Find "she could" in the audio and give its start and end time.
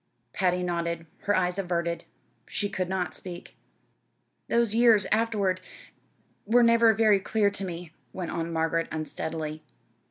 2.47-2.89